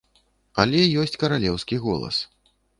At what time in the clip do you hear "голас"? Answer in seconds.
1.87-2.15